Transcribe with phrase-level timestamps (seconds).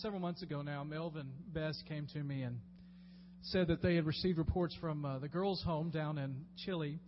[0.00, 2.58] several months ago now, Melvin Best came to me and
[3.42, 6.98] said that they had received reports from uh, the girls' home down in Chile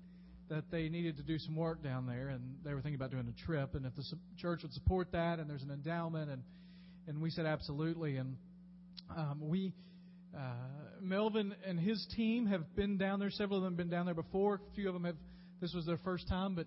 [0.50, 3.26] that they needed to do some work down there, and they were thinking about doing
[3.26, 4.04] a trip, and if the
[4.36, 6.42] church would support that, and there's an endowment, and
[7.08, 8.36] and we said absolutely, and
[9.16, 9.72] um, we.
[10.36, 10.54] Uh,
[11.02, 13.30] Melvin and his team have been down there.
[13.30, 14.54] Several of them have been down there before.
[14.54, 15.16] A few of them have.
[15.60, 16.66] This was their first time, but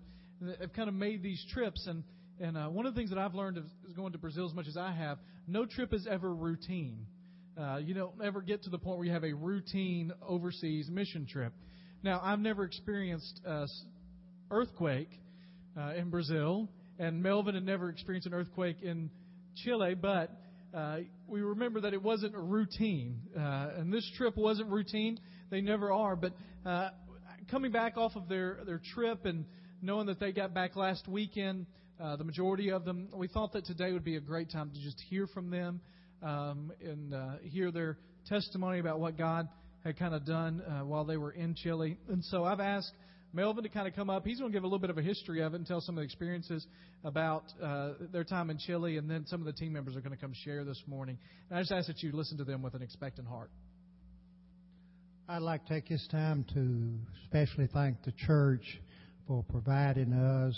[0.60, 1.84] have kind of made these trips.
[1.88, 2.04] And
[2.40, 4.66] and uh, one of the things that I've learned is going to Brazil as much
[4.66, 5.18] as I have.
[5.46, 7.06] No trip is ever routine.
[7.58, 11.26] Uh, you don't ever get to the point where you have a routine overseas mission
[11.26, 11.52] trip.
[12.02, 13.66] Now, I've never experienced an
[14.50, 15.08] earthquake
[15.78, 16.68] uh, in Brazil,
[16.98, 19.10] and Melvin had never experienced an earthquake in
[19.64, 20.30] Chile, but
[20.74, 23.22] uh, we remember that it wasn't a routine.
[23.34, 25.18] Uh, and this trip wasn't routine.
[25.50, 26.16] They never are.
[26.16, 26.34] But
[26.66, 26.90] uh,
[27.50, 29.46] coming back off of their, their trip and
[29.80, 31.66] knowing that they got back last weekend,
[32.00, 34.80] uh, the majority of them, we thought that today would be a great time to
[34.82, 35.80] just hear from them
[36.22, 39.48] um, and uh, hear their testimony about what God
[39.84, 41.96] had kind of done uh, while they were in Chile.
[42.08, 42.92] And so I've asked
[43.32, 44.26] Melvin to kind of come up.
[44.26, 45.96] He's going to give a little bit of a history of it and tell some
[45.96, 46.66] of the experiences
[47.04, 50.14] about uh, their time in Chile, and then some of the team members are going
[50.14, 51.18] to come share this morning.
[51.48, 53.50] And I just ask that you listen to them with an expectant heart.
[55.28, 58.80] I'd like to take this time to especially thank the church
[59.26, 60.54] for providing us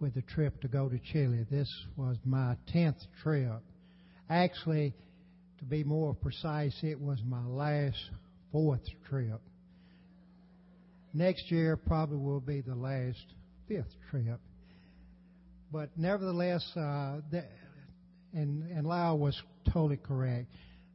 [0.00, 1.46] with the trip to go to Chile.
[1.50, 3.60] This was my 10th trip.
[4.28, 4.94] Actually,
[5.58, 7.98] to be more precise, it was my last
[8.50, 9.40] fourth trip.
[11.12, 13.24] Next year probably will be the last
[13.68, 14.40] fifth trip.
[15.72, 17.20] But nevertheless, uh,
[18.32, 19.40] and, and Lyle was
[19.72, 20.46] totally correct.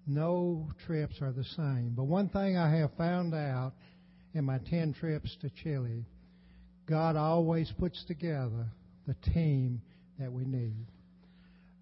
[0.08, 1.94] No trips are the same.
[1.96, 3.74] But one thing I have found out
[4.34, 6.06] in my 10 trips to Chile,
[6.88, 8.68] God always puts together
[9.08, 9.82] the team
[10.20, 10.88] that we need.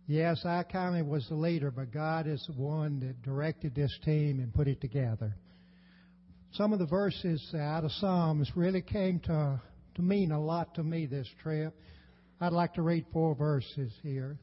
[0.07, 3.97] Yes, I kind of was the leader, but God is the one that directed this
[4.03, 5.35] team and put it together.
[6.53, 9.61] Some of the verses out of Psalms really came to,
[9.95, 11.73] to mean a lot to me this trip.
[12.41, 14.38] I'd like to read four verses here.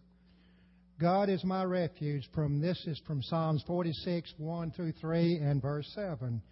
[0.98, 2.28] God is my refuge.
[2.34, 6.42] From this is from Psalms 46, 1 through 3, and verse 7.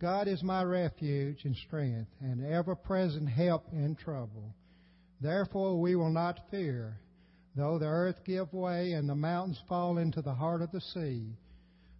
[0.00, 4.54] God is my refuge and strength, and ever present help in trouble.
[5.20, 6.98] Therefore we will not fear
[7.58, 11.24] Though the earth give way and the mountains fall into the heart of the sea,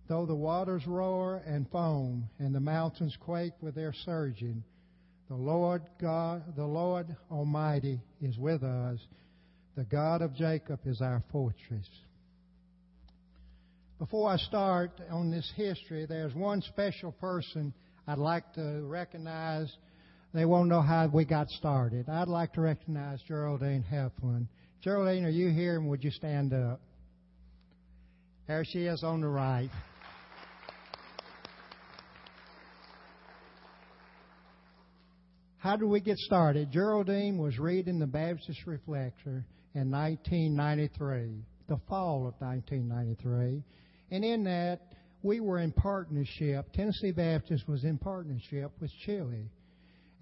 [0.06, 4.62] though the waters roar and foam and the mountains quake with their surging,
[5.28, 9.00] the Lord God, the Lord Almighty is with us.
[9.74, 11.88] The God of Jacob is our fortress.
[13.98, 17.74] Before I start on this history, there's one special person
[18.06, 19.76] I'd like to recognize.
[20.34, 22.08] They won't know how we got started.
[22.08, 24.46] I'd like to recognize Geraldine Heflin.
[24.82, 26.80] Geraldine, are you here and would you stand up?
[28.46, 29.70] There she is on the right.
[35.58, 36.70] How did we get started?
[36.70, 43.62] Geraldine was reading the Baptist Reflector in 1993, the fall of 1993.
[44.10, 44.80] And in that,
[45.22, 46.72] we were in partnership.
[46.72, 49.50] Tennessee Baptist was in partnership with Chile.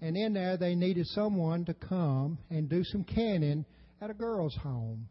[0.01, 3.65] And in there, they needed someone to come and do some canning
[4.01, 5.07] at a girl's home.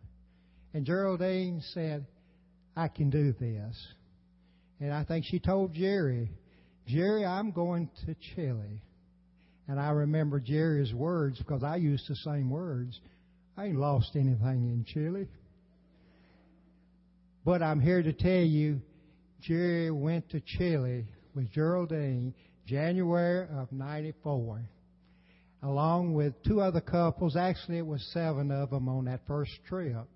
[0.72, 2.06] And Geraldine said,
[2.76, 3.76] I can do this.
[4.78, 6.30] And I think she told Jerry,
[6.86, 8.82] Jerry, I'm going to Chile.
[9.68, 13.00] And I remember Jerry's words because I used the same words.
[13.56, 14.38] I ain't lost anything
[14.70, 15.26] in Chile.
[17.44, 18.80] But I'm here to tell you,
[19.40, 22.34] Jerry went to Chile with Geraldine
[22.66, 24.60] January of 94
[25.62, 27.36] along with two other couples.
[27.36, 30.06] Actually, it was seven of them on that first trip.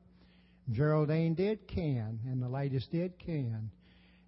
[0.70, 3.70] Geraldine did can, and the ladies did can.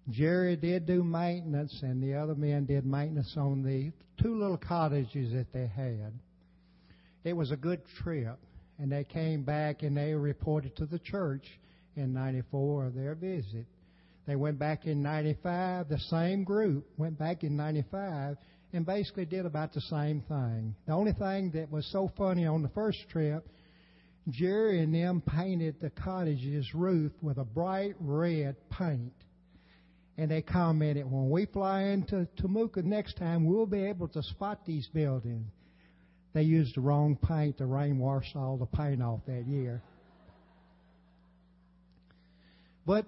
[0.09, 3.91] Jerry did do maintenance, and the other men did maintenance on the
[4.21, 6.13] two little cottages that they had.
[7.23, 8.37] It was a good trip,
[8.79, 11.45] and they came back and they reported to the church
[11.95, 13.65] in 94 of their visit.
[14.27, 18.37] They went back in 95, the same group went back in 95
[18.73, 20.75] and basically did about the same thing.
[20.87, 23.47] The only thing that was so funny on the first trip,
[24.29, 29.13] Jerry and them painted the cottage's roof with a bright red paint.
[30.17, 34.65] And they commented, when we fly into Temuco next time, we'll be able to spot
[34.65, 35.47] these buildings.
[36.33, 37.57] They used the wrong paint.
[37.57, 39.81] The rain washed all the paint off that year.
[42.85, 43.05] But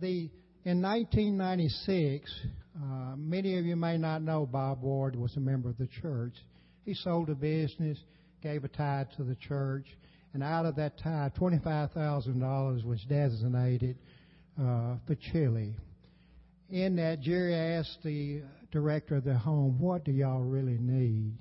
[0.00, 0.30] the
[0.64, 2.32] in 1996,
[2.76, 6.34] uh, many of you may not know Bob Ward was a member of the church.
[6.84, 7.98] He sold a business,
[8.42, 9.86] gave a tithe to the church,
[10.32, 13.96] and out of that tithe, $25,000 was designated
[14.60, 15.74] uh, for Chile.
[16.70, 18.42] In that, Jerry asked the
[18.72, 21.34] director of the home, What do y'all really need?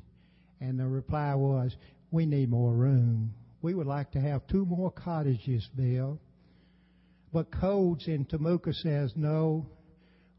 [0.62, 1.76] And the reply was,
[2.12, 3.34] We need more room.
[3.64, 6.20] We would like to have two more cottages built.
[7.34, 9.66] But codes in Temuco says, No,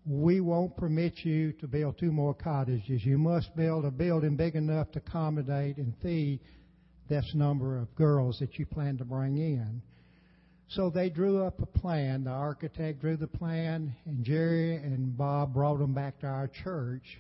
[0.06, 3.04] we won't permit you to build two more cottages.
[3.04, 6.40] You must build a building big enough to accommodate and feed
[7.08, 9.82] this number of girls that you plan to bring in.
[10.68, 12.24] So they drew up a plan.
[12.24, 17.18] The architect drew the plan, and Jerry and Bob brought them back to our church.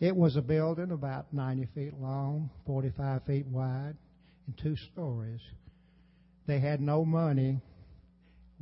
[0.00, 3.96] It was a building about 90 feet long, 45 feet wide,
[4.46, 5.40] and two stories.
[6.46, 7.60] They had no money.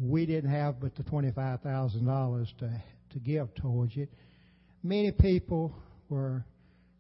[0.03, 4.09] We didn't have but the $25,000 to, to give towards it.
[4.83, 5.73] Many people
[6.09, 6.45] were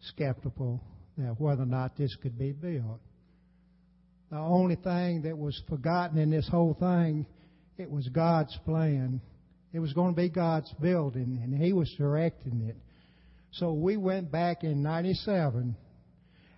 [0.00, 0.80] skeptical
[1.18, 3.00] that whether or not this could be built.
[4.30, 7.26] The only thing that was forgotten in this whole thing,
[7.76, 9.20] it was God's plan.
[9.72, 12.76] It was going to be God's building, and He was directing it.
[13.52, 15.76] So we went back in 97,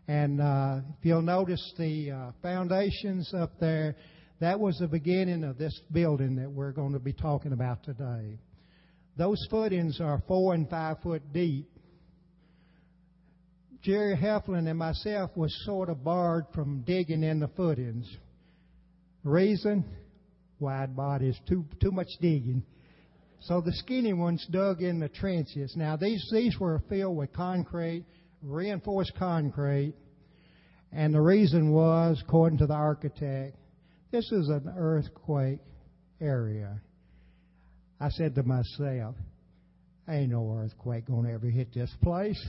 [0.07, 3.97] and uh, if you'll notice the uh, foundations up there,
[4.45, 8.39] that was the beginning of this building that we're going to be talking about today.
[9.17, 11.71] Those footings are four and five foot deep.
[13.83, 18.07] Jerry Heflin and myself was sort of barred from digging in the footings.
[19.23, 19.85] Reason?
[20.59, 22.63] Wide bodies, too too much digging.
[23.41, 25.75] So the skinny ones dug in the trenches.
[25.77, 28.05] Now these these were filled with concrete,
[28.43, 29.95] reinforced concrete,
[30.93, 33.57] and the reason was, according to the architect,
[34.15, 35.59] this is an earthquake
[36.21, 36.81] area.
[38.01, 39.17] I said to myself,
[40.09, 42.41] ain't no earthquake gonna ever hit this place.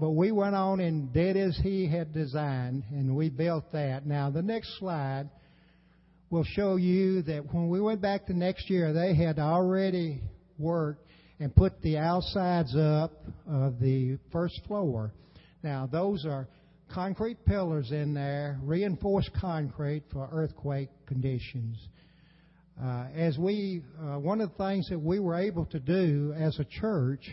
[0.00, 4.06] But we went on and did as he had designed, and we built that.
[4.06, 5.30] Now, the next slide
[6.30, 10.20] will show you that when we went back the next year, they had already
[10.58, 11.06] worked
[11.38, 13.12] and put the outsides up
[13.48, 15.12] of the first floor.
[15.62, 16.48] Now, those are
[16.92, 21.76] concrete pillars in there, reinforced concrete for earthquake conditions.
[22.82, 26.58] Uh, as we, uh, one of the things that we were able to do as
[26.58, 27.30] a church,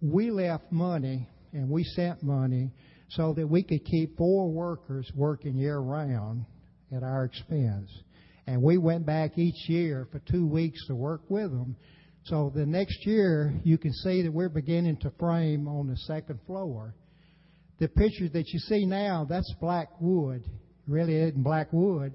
[0.00, 2.70] we left money and we sent money
[3.10, 6.44] so that we could keep four workers working year round
[6.94, 7.90] at our expense.
[8.46, 11.76] And we went back each year for two weeks to work with them.
[12.24, 16.40] So the next year, you can see that we're beginning to frame on the second
[16.46, 16.94] floor.
[17.78, 20.44] The picture that you see now, that's black wood.
[20.86, 22.14] really isn't black wood.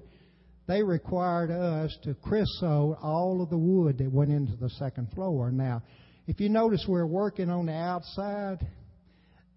[0.66, 5.50] They required us to creosote all of the wood that went into the second floor.
[5.50, 5.82] Now,
[6.26, 8.66] if you notice, we're working on the outside.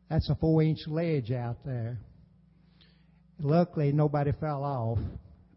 [0.10, 2.00] That's a four inch ledge out there.
[3.40, 5.00] Luckily, nobody fell off,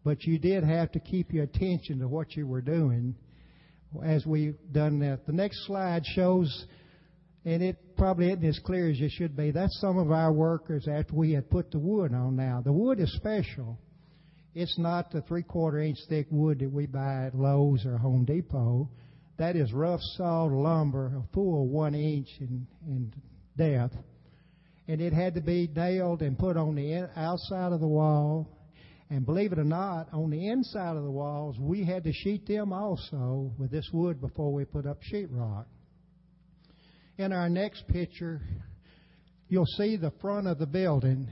[0.03, 3.15] but you did have to keep your attention to what you were doing
[4.05, 5.25] as we've done that.
[5.25, 6.65] The next slide shows,
[7.45, 9.51] and it probably isn't as clear as it should be.
[9.51, 12.61] That's some of our workers after we had put the wood on now.
[12.63, 13.79] The wood is special.
[14.53, 18.25] It's not the three quarter inch thick wood that we buy at Lowe's or Home
[18.25, 18.89] Depot.
[19.37, 23.13] That is rough sawed lumber, a full one inch in, in
[23.57, 23.95] depth
[24.91, 28.45] and it had to be nailed and put on the outside of the wall.
[29.09, 32.45] And believe it or not, on the inside of the walls, we had to sheet
[32.45, 35.65] them also with this wood before we put up sheetrock.
[37.21, 38.41] In our next picture,
[39.47, 41.27] you'll see the front of the building,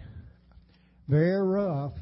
[1.07, 1.93] very rough.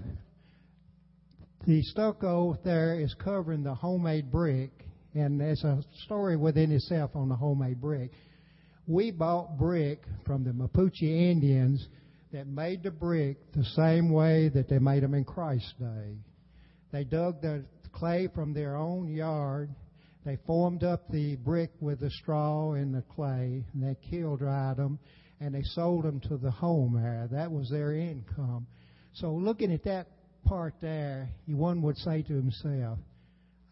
[1.66, 4.72] The stucco there is covering the homemade brick,
[5.14, 8.12] and there's a story within itself on the homemade brick
[8.88, 11.88] we bought brick from the Mapuche Indians
[12.32, 16.18] that made the brick the same way that they made them in Christ's day.
[16.92, 19.70] They dug the clay from their own yard.
[20.28, 24.76] They formed up the brick with the straw and the clay, and they kiln dried
[24.76, 25.00] them,
[25.40, 27.30] and they sold them to the home area.
[27.32, 28.68] That was their income.
[29.14, 30.08] So looking at that
[30.44, 33.00] part there, one would say to himself,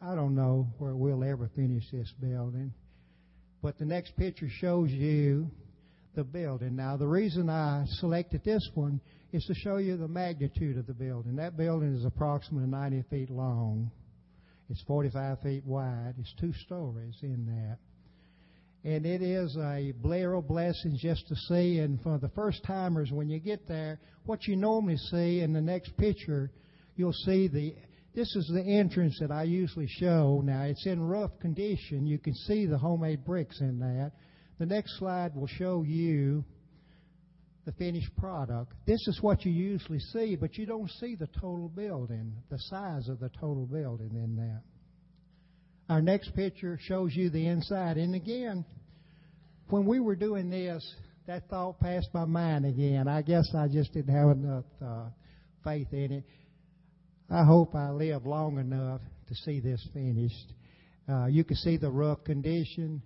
[0.01, 2.73] I don't know where we'll ever finish this building.
[3.61, 5.51] But the next picture shows you
[6.15, 6.77] the building.
[6.77, 9.01] Now, the reason I selected this one
[9.33, 11.35] is to show you the magnitude of the building.
[11.35, 13.91] That building is approximately 90 feet long.
[14.69, 16.15] It's 45 feet wide.
[16.19, 17.77] It's two stories in that.
[18.89, 21.79] And it is a blare of blessings just to see.
[21.79, 25.61] And for the first timers, when you get there, what you normally see in the
[25.61, 26.51] next picture,
[26.95, 27.75] you'll see the
[28.15, 30.41] this is the entrance that I usually show.
[30.41, 32.07] Now, it's in rough condition.
[32.07, 34.13] You can see the homemade bricks in that.
[34.57, 36.45] The next slide will show you
[37.65, 38.73] the finished product.
[38.85, 43.09] This is what you usually see, but you don't see the total building, the size
[43.09, 44.61] of the total building in that.
[45.89, 47.97] Our next picture shows you the inside.
[47.97, 48.65] And again,
[49.69, 50.83] when we were doing this,
[51.27, 53.07] that thought passed my mind again.
[53.07, 55.05] I guess I just didn't have enough uh,
[55.63, 56.23] faith in it.
[57.29, 60.53] I hope I live long enough to see this finished.
[61.09, 63.01] Uh, you can see the rough condition.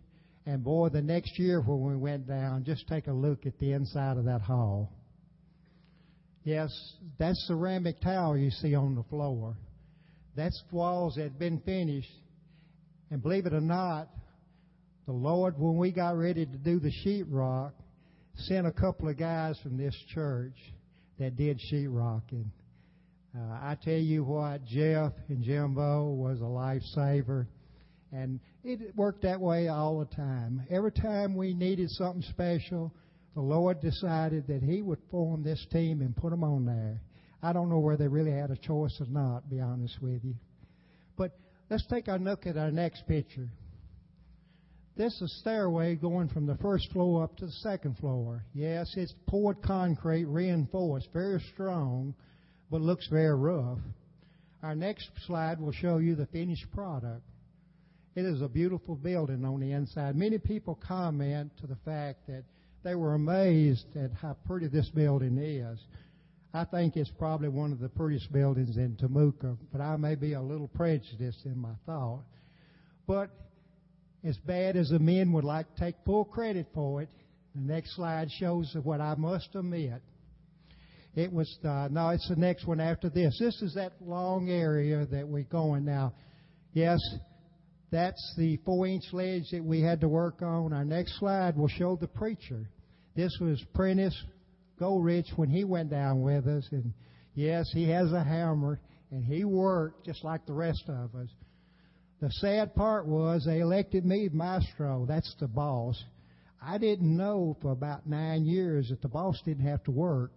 [0.45, 3.73] And boy, the next year when we went down, just take a look at the
[3.73, 4.91] inside of that hall.
[6.43, 6.69] Yes,
[7.19, 9.55] that ceramic tile you see on the floor.
[10.35, 12.11] That's walls that had been finished.
[13.11, 14.09] And believe it or not,
[15.05, 17.71] the Lord, when we got ready to do the sheetrock,
[18.35, 20.55] sent a couple of guys from this church
[21.19, 22.45] that did sheetrocking.
[23.37, 27.47] Uh, I tell you what, Jeff and Jimbo was a lifesaver.
[28.11, 30.63] And it worked that way all the time.
[30.69, 32.93] Every time we needed something special,
[33.35, 37.01] the Lord decided that He would form this team and put them on there.
[37.41, 40.23] I don't know where they really had a choice or not, to be honest with
[40.23, 40.35] you.
[41.15, 41.37] But
[41.69, 43.49] let's take a look at our next picture.
[44.97, 48.43] This is a stairway going from the first floor up to the second floor.
[48.53, 52.13] Yes, it's poured concrete, reinforced, very strong,
[52.69, 53.79] but looks very rough.
[54.61, 57.21] Our next slide will show you the finished product.
[58.15, 60.15] It is a beautiful building on the inside.
[60.15, 62.43] Many people comment to the fact that
[62.83, 65.79] they were amazed at how pretty this building is.
[66.53, 70.33] I think it's probably one of the prettiest buildings in Temuco, but I may be
[70.33, 72.23] a little prejudiced in my thought.
[73.05, 73.29] But
[74.23, 77.09] as bad as the men would like to take full credit for it,
[77.53, 80.01] the next slide shows what I must admit.
[81.15, 83.37] It was, uh, no, it's the next one after this.
[83.39, 86.13] This is that long area that we're going now.
[86.73, 86.99] Yes,
[87.91, 90.73] that's the four inch ledge that we had to work on.
[90.73, 92.69] Our next slide will show the preacher.
[93.15, 94.15] This was Prentice
[94.77, 96.67] Goldrich when he went down with us.
[96.71, 96.93] And
[97.33, 98.79] yes, he has a hammer
[99.11, 101.29] and he worked just like the rest of us.
[102.21, 105.05] The sad part was they elected me maestro.
[105.07, 106.01] That's the boss.
[106.61, 110.31] I didn't know for about nine years that the boss didn't have to work.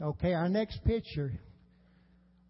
[0.00, 1.32] Okay, our next picture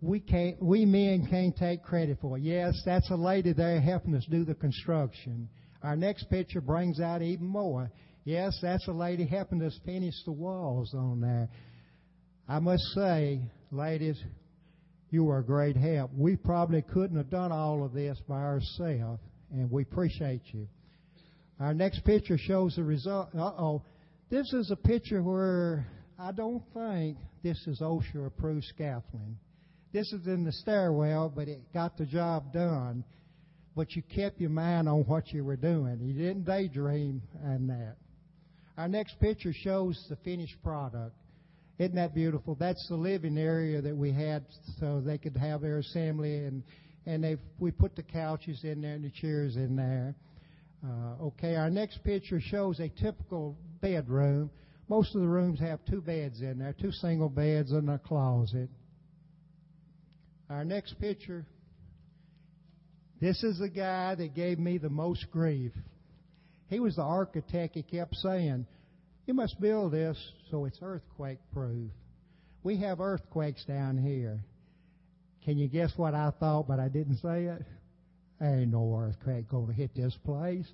[0.01, 2.39] we can't, we men can't take credit for.
[2.39, 5.49] Yes, that's a lady there helping us do the construction.
[5.83, 7.91] Our next picture brings out even more.
[8.25, 11.49] Yes, that's a lady helping us finish the walls on there.
[12.49, 13.41] I must say,
[13.71, 14.23] ladies,
[15.11, 16.11] you were a great help.
[16.15, 20.69] We probably couldn't have done all of this by ourselves, and we appreciate you.
[21.59, 23.31] Our next picture shows the result.
[23.35, 23.83] Uh oh.
[24.31, 25.87] This is a picture where
[26.19, 29.39] I don't think this is OSHA approved scaffolding.
[29.93, 33.05] This is in the stairwell, but it got the job done.
[33.75, 36.01] But you kept your mind on what you were doing.
[36.03, 37.97] You didn't daydream and that.
[38.77, 41.15] Our next picture shows the finished product.
[41.79, 42.57] Isn't that beautiful?
[42.57, 44.45] That's the living area that we had
[44.81, 46.63] so they could have their assembly and
[47.07, 50.15] and they we put the couches in there and the chairs in there.
[50.85, 54.51] Uh, okay, our next picture shows a typical bedroom.
[54.89, 58.69] Most of the rooms have two beds in there, two single beds and a closet.
[60.51, 61.45] Our next picture.
[63.21, 65.73] This is the guy that gave me the most grief.
[66.69, 67.75] He was the architect.
[67.75, 68.67] He kept saying,
[69.27, 70.17] You must build this
[70.51, 71.91] so it's earthquake proof.
[72.63, 74.41] We have earthquakes down here.
[75.45, 77.63] Can you guess what I thought, but I didn't say it?
[78.41, 80.67] Ain't no earthquake going to hit this place.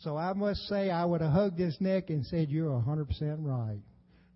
[0.00, 3.08] So I must say I would have hugged his neck and said, You're 100%
[3.40, 3.80] right.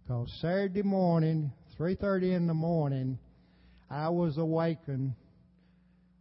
[0.02, 3.18] Because Saturday morning, 3.30 in the morning,
[3.90, 5.14] I was awakened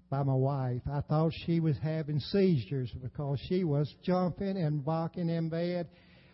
[0.10, 0.82] by my wife.
[0.92, 5.88] I thought she was having seizures because she was jumping and barking in bed.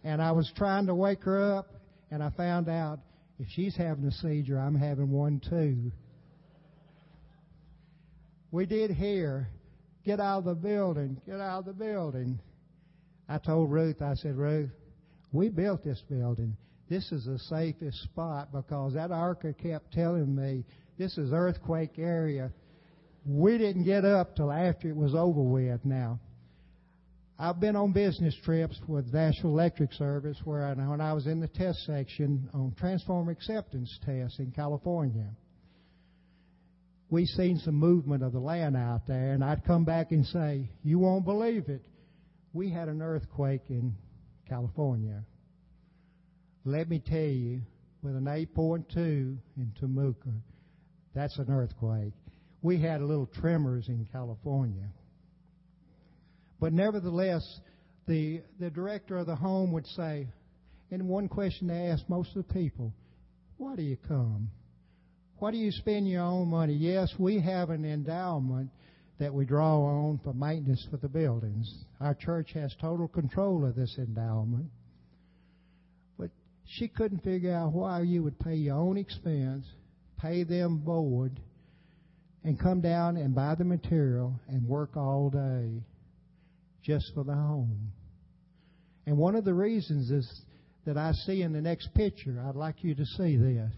[0.03, 1.67] And I was trying to wake her up,
[2.11, 2.99] and I found out
[3.39, 5.91] if she's having a seizure, I'm having one too.
[8.51, 9.47] We did hear,
[10.05, 12.39] get out of the building, get out of the building.
[13.29, 14.71] I told Ruth, I said, Ruth,
[15.31, 16.57] we built this building.
[16.89, 20.65] This is the safest spot because that archer kept telling me
[20.99, 22.51] this is earthquake area.
[23.25, 26.19] We didn't get up till after it was over with now.
[27.39, 31.39] I've been on business trips with National Electric Service where I, when I was in
[31.39, 35.29] the test section on transformer acceptance tests in California.
[37.09, 40.69] We seen some movement of the land out there, and I'd come back and say,
[40.83, 41.81] "You won't believe it.
[42.51, 43.95] We had an earthquake in
[44.47, 45.23] California.
[46.65, 47.61] Let me tell you,
[48.03, 50.33] with an 8.2 in Temuco,
[51.13, 52.13] that's an earthquake.
[52.61, 54.87] We had little tremors in California.
[56.59, 57.43] But nevertheless,
[58.07, 60.27] the, the director of the home would say,
[60.91, 62.93] and one question they ask most of the people,
[63.57, 64.49] why do you come?
[65.37, 66.73] Why do you spend your own money?
[66.73, 68.71] Yes, we have an endowment
[69.19, 71.71] that we draw on for maintenance for the buildings.
[71.99, 74.67] Our church has total control of this endowment.
[76.17, 76.31] But
[76.65, 79.65] she couldn't figure out why you would pay your own expense,
[80.21, 81.39] pay them board,
[82.43, 85.83] and come down and buy the material and work all day
[86.81, 87.91] just for the home.
[89.05, 90.41] And one of the reasons is
[90.85, 93.71] that I see in the next picture, I'd like you to see this.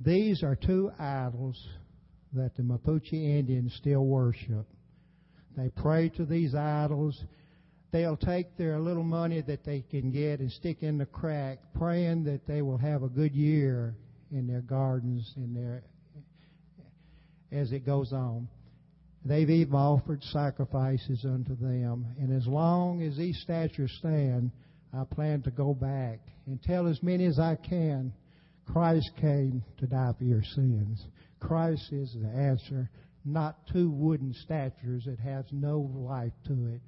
[0.00, 1.62] These are two idols
[2.32, 4.66] that the Mapuche Indians still worship.
[5.56, 7.22] They pray to these idols.
[7.92, 12.24] They'll take their little money that they can get and stick in the crack, praying
[12.24, 13.94] that they will have a good year
[14.30, 15.82] in their gardens, in their
[17.52, 18.48] as it goes on.
[19.24, 22.06] They've even offered sacrifices unto them.
[22.18, 24.50] And as long as these statues stand,
[24.94, 28.12] I plan to go back and tell as many as I can
[28.72, 31.04] Christ came to die for your sins.
[31.40, 32.88] Christ is the answer,
[33.24, 36.80] not two wooden statues that has no life to it.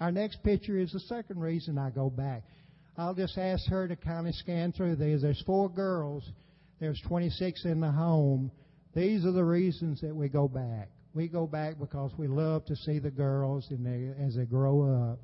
[0.00, 2.42] Our next picture is the second reason I go back.
[2.96, 5.22] I'll just ask her to kind of scan through these.
[5.22, 6.28] There's four girls.
[6.82, 8.50] There's 26 in the home.
[8.92, 10.88] These are the reasons that we go back.
[11.14, 15.12] We go back because we love to see the girls and they, as they grow
[15.12, 15.20] up.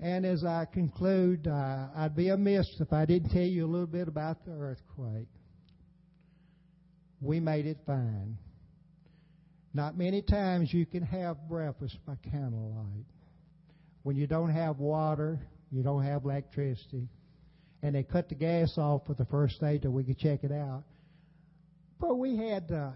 [0.00, 3.86] And as I conclude, uh, I'd be amiss if I didn't tell you a little
[3.86, 5.28] bit about the earthquake.
[7.20, 8.36] We made it fine.
[9.72, 13.06] Not many times you can have breakfast by candlelight.
[14.02, 15.38] When you don't have water,
[15.70, 17.06] you don't have electricity,
[17.82, 20.52] and they cut the gas off for the first day till we could check it
[20.52, 20.84] out.
[22.00, 22.90] But we had, uh,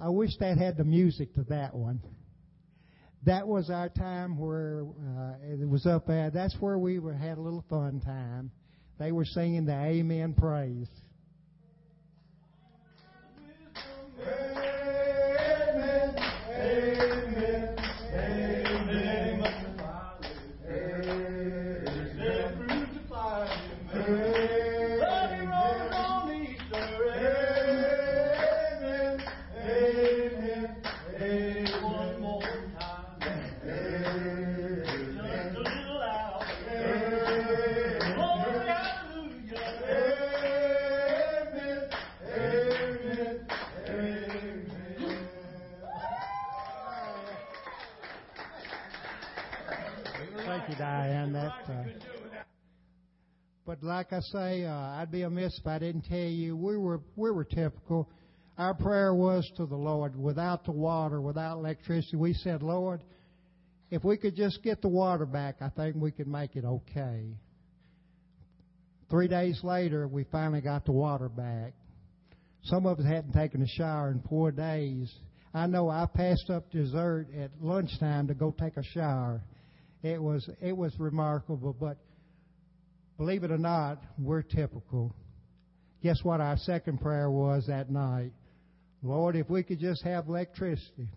[0.00, 2.00] I wish that had the music to that one
[3.24, 6.32] that was our time where uh, it was up at.
[6.32, 8.50] That's where we were, had a little fun time.
[8.98, 10.88] They were singing the Amen praise.
[53.68, 57.02] But like I say, uh, I'd be amiss if I didn't tell you we were
[57.16, 58.08] we were typical.
[58.56, 62.16] Our prayer was to the Lord without the water, without electricity.
[62.16, 63.02] We said, Lord,
[63.90, 67.26] if we could just get the water back, I think we could make it okay.
[69.10, 71.74] Three days later, we finally got the water back.
[72.62, 75.14] Some of us hadn't taken a shower in four days.
[75.52, 79.42] I know I passed up dessert at lunchtime to go take a shower.
[80.02, 81.98] It was it was remarkable, but
[83.18, 85.14] Believe it or not, we're typical.
[86.02, 88.30] Guess what our second prayer was that night?
[89.02, 91.08] Lord, if we could just have electricity.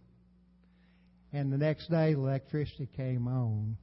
[1.31, 3.77] And the next day, electricity came on.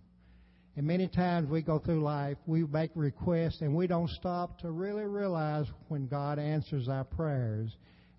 [0.77, 4.71] And many times we go through life, we make requests, and we don't stop to
[4.71, 7.71] really realize when God answers our prayers.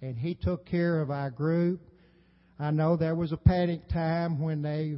[0.01, 1.81] And He took care of our group.
[2.57, 4.97] I know there was a panic time when they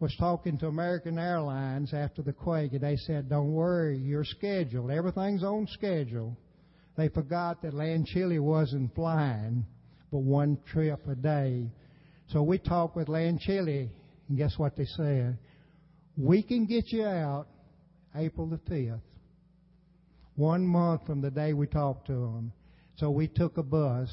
[0.00, 4.90] was talking to American Airlines after the quake, and they said, Don't worry, you're scheduled.
[4.90, 6.36] Everything's on schedule.
[6.96, 9.64] They forgot that LAN Chile wasn't flying,
[10.12, 11.70] but one trip a day.
[12.28, 13.90] So we talked with LAN Chile,
[14.28, 15.38] and guess what they said?
[16.16, 17.46] We can get you out
[18.14, 19.00] April the 5th,
[20.36, 22.52] one month from the day we talked to them.
[22.96, 24.08] So we took a bus.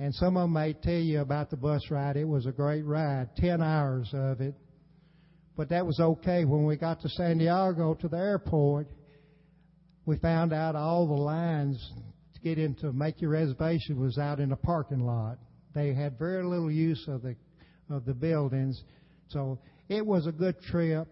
[0.00, 2.16] And some of them may tell you about the bus ride.
[2.16, 4.54] It was a great ride, 10 hours of it
[5.58, 6.44] but that was okay.
[6.44, 8.86] When we got to Santiago to the airport,
[10.06, 11.92] we found out all the lines
[12.34, 15.36] to get into make your reservation was out in the parking lot.
[15.74, 17.34] They had very little use of the
[17.90, 18.84] of the buildings,
[19.30, 21.08] so it was a good trip.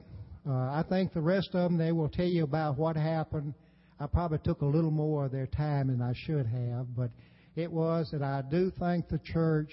[0.49, 3.53] Uh, I think the rest of them they will tell you about what happened.
[3.99, 7.11] I probably took a little more of their time than I should have, but
[7.57, 9.73] it was that I do thank the church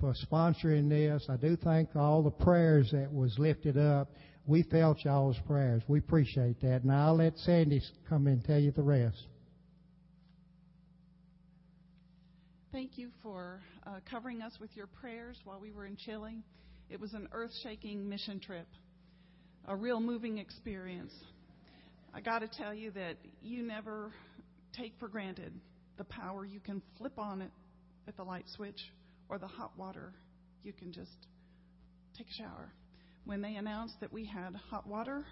[0.00, 1.26] for sponsoring this.
[1.28, 4.10] I do thank all the prayers that was lifted up.
[4.46, 5.82] We felt y'all's prayers.
[5.88, 6.84] We appreciate that.
[6.84, 9.26] Now I'll let Sandy come and tell you the rest.
[12.72, 16.42] Thank you for uh, covering us with your prayers while we were in Chile.
[16.90, 18.68] It was an earth shaking mission trip,
[19.66, 21.12] a real moving experience.
[22.14, 24.12] I got to tell you that you never
[24.76, 25.52] take for granted
[25.96, 27.50] the power you can flip on it
[28.06, 28.78] at the light switch,
[29.28, 30.12] or the hot water
[30.62, 31.12] you can just
[32.18, 32.72] take a shower.
[33.24, 35.24] When they announced that we had hot water,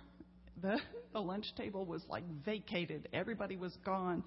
[0.63, 0.79] the,
[1.13, 3.09] the lunch table was like vacated.
[3.13, 4.25] Everybody was gone.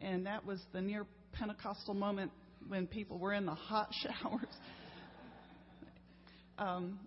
[0.00, 2.30] And that was the near Pentecostal moment
[2.68, 4.54] when people were in the hot showers.
[6.58, 7.00] Um,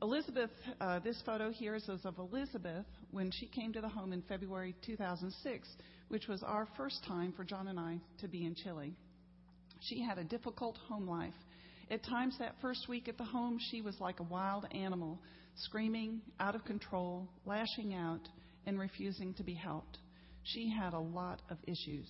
[0.00, 4.22] Elizabeth, uh, this photo here is of Elizabeth when she came to the home in
[4.22, 5.68] February 2006,
[6.06, 8.94] which was our first time for John and I to be in Chile.
[9.80, 11.34] She had a difficult home life.
[11.90, 15.18] At times that first week at the home, she was like a wild animal,
[15.56, 18.28] screaming, out of control, lashing out,
[18.66, 19.98] and refusing to be helped.
[20.42, 22.08] She had a lot of issues.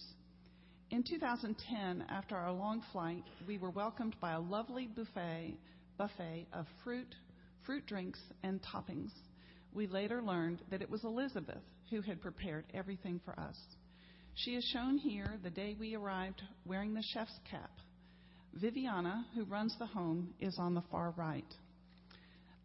[0.91, 5.59] In 2010, after our long flight, we were welcomed by a lovely buffet,
[5.99, 7.15] buffet of fruit,
[7.67, 9.13] fruit drinks, and toppings.
[9.75, 13.57] We later learned that it was Elizabeth who had prepared everything for us.
[14.45, 17.73] She is shown here the day we arrived wearing the chef's cap.
[18.55, 21.53] Viviana, who runs the home, is on the far right.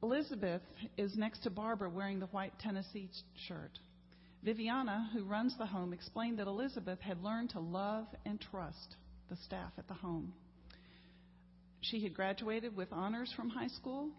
[0.04, 0.62] Elizabeth
[0.98, 3.10] is next to Barbara wearing the white Tennessee
[3.48, 3.80] shirt.
[4.44, 8.96] Viviana, who runs the home, explained that Elizabeth had learned to love and trust
[9.32, 10.32] the staff at the home.
[11.82, 14.12] She had graduated with honors from high school,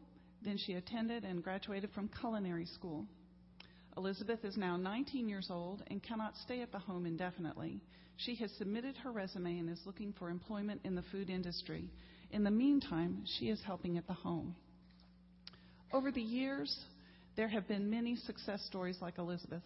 [0.43, 3.07] then she attended and graduated from culinary school.
[3.97, 7.81] Elizabeth is now 19 years old and cannot stay at the home indefinitely.
[8.17, 11.91] She has submitted her resume and is looking for employment in the food industry.
[12.31, 14.57] In the meantime, she is helping at the home.
[15.93, 16.77] Over the years,
[17.37, 19.63] there have been many success stories like Elizabeth.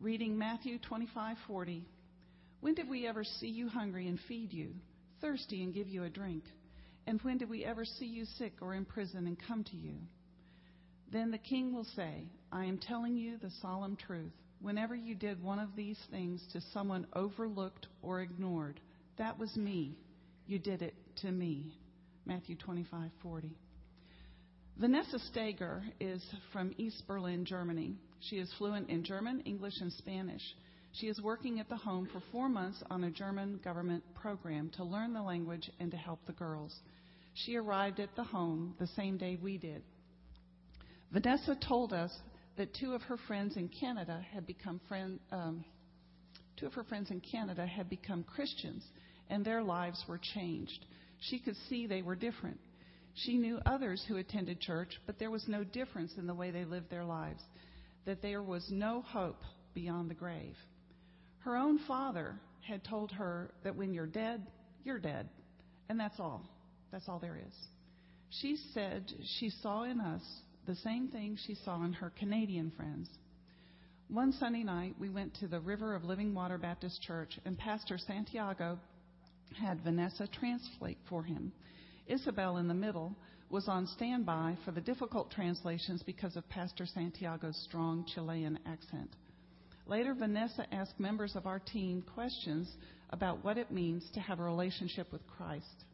[0.00, 1.82] Reading Matthew 25:40,
[2.60, 4.74] when did we ever see you hungry and feed you,
[5.20, 6.44] thirsty and give you a drink?
[7.06, 9.96] And when did we ever see you sick or in prison and come to you?
[11.12, 14.32] Then the king will say, I am telling you the solemn truth.
[14.60, 18.80] Whenever you did one of these things to someone overlooked or ignored,
[19.18, 19.96] that was me.
[20.46, 21.72] You did it to me.
[22.24, 23.50] Matthew 25:40.
[24.78, 27.96] Vanessa Steger is from East Berlin, Germany.
[28.20, 30.42] She is fluent in German, English, and Spanish.
[30.92, 34.84] She is working at the home for four months on a German government program to
[34.84, 36.74] learn the language and to help the girls.
[37.34, 39.82] She arrived at the home the same day we did.
[41.12, 42.12] Vanessa told us
[42.56, 45.64] that two of her friends in Canada had become friend, um,
[46.56, 48.84] two of her friends in Canada had become Christians,
[49.28, 50.84] and their lives were changed.
[51.20, 52.58] She could see they were different.
[53.14, 56.64] She knew others who attended church, but there was no difference in the way they
[56.64, 57.42] lived their lives,
[58.04, 59.42] that there was no hope
[59.74, 60.56] beyond the grave.
[61.38, 62.34] Her own father
[62.66, 64.46] had told her that when you're dead,
[64.84, 65.28] you're dead,
[65.88, 66.42] and that's all.
[66.90, 67.54] That's all there is.
[68.40, 69.04] She said
[69.38, 70.22] she saw in us
[70.66, 73.08] the same thing she saw in her Canadian friends.
[74.08, 77.98] One Sunday night, we went to the River of Living Water Baptist Church, and Pastor
[77.98, 78.78] Santiago
[79.60, 81.52] had Vanessa translate for him.
[82.06, 83.14] Isabel, in the middle,
[83.48, 89.10] was on standby for the difficult translations because of Pastor Santiago's strong Chilean accent.
[89.86, 92.68] Later, Vanessa asked members of our team questions
[93.10, 95.84] about what it means to have a relationship with Christ.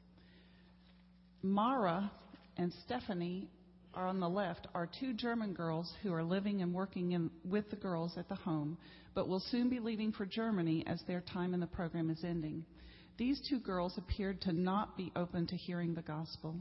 [1.42, 2.10] Mara
[2.56, 3.48] and Stephanie
[3.94, 7.68] are on the left are two German girls who are living and working in, with
[7.70, 8.78] the girls at the home,
[9.14, 12.64] but will soon be leaving for Germany as their time in the program is ending.
[13.18, 16.56] These two girls appeared to not be open to hearing the gospel.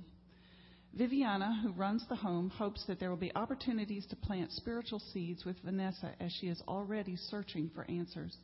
[0.94, 5.46] Viviana, who runs the home, hopes that there will be opportunities to plant spiritual seeds
[5.46, 8.36] with Vanessa as she is already searching for answers.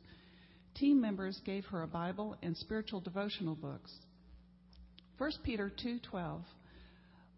[0.74, 3.92] Team members gave her a Bible and spiritual devotional books.
[5.18, 6.42] 1 Peter 2:12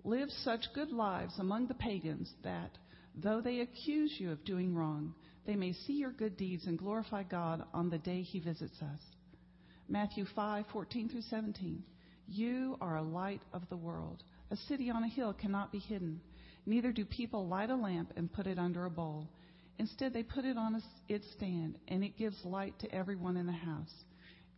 [0.04, 2.78] Live such good lives among the pagans that,
[3.14, 5.14] though they accuse you of doing wrong,
[5.46, 9.00] they may see your good deeds and glorify God on the day He visits us.
[9.88, 11.84] Matthew 5:14 through 17.
[12.28, 14.22] You are a light of the world.
[14.50, 16.20] A city on a hill cannot be hidden.
[16.64, 19.28] Neither do people light a lamp and put it under a bowl.
[19.78, 23.52] Instead, they put it on its stand, and it gives light to everyone in the
[23.52, 24.04] house.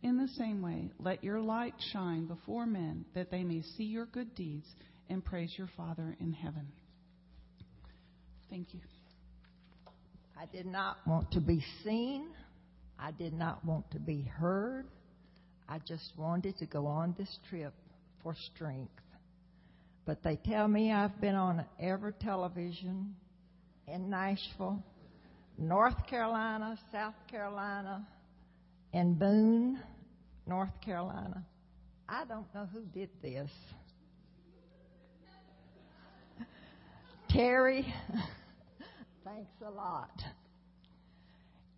[0.03, 4.05] In the same way, let your light shine before men, that they may see your
[4.05, 4.67] good deeds
[5.09, 6.67] and praise your Father in heaven.
[8.49, 8.79] Thank you.
[10.39, 12.27] I did not want to be seen.
[12.99, 14.85] I did not want to be heard.
[15.67, 17.73] I just wanted to go on this trip
[18.21, 18.91] for strength.
[20.05, 23.15] But they tell me I've been on every television
[23.87, 24.83] in Nashville,
[25.57, 28.05] North Carolina, South Carolina,
[28.93, 29.79] and Boone,
[30.45, 31.43] North Carolina.
[32.07, 33.49] I don't know who did this.
[37.33, 37.91] Terry,
[39.25, 40.21] thanks a lot.